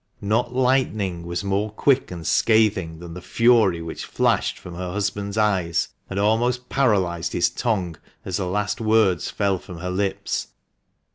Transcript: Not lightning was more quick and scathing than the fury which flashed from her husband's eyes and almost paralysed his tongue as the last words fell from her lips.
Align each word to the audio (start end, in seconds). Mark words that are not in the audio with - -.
Not 0.19 0.51
lightning 0.51 1.27
was 1.27 1.43
more 1.43 1.69
quick 1.69 2.09
and 2.09 2.25
scathing 2.25 2.97
than 2.97 3.13
the 3.13 3.21
fury 3.21 3.83
which 3.83 4.03
flashed 4.03 4.57
from 4.57 4.73
her 4.73 4.89
husband's 4.93 5.37
eyes 5.37 5.89
and 6.09 6.17
almost 6.17 6.69
paralysed 6.69 7.33
his 7.33 7.51
tongue 7.51 7.97
as 8.25 8.37
the 8.37 8.47
last 8.47 8.81
words 8.81 9.29
fell 9.29 9.59
from 9.59 9.77
her 9.77 9.91
lips. 9.91 10.47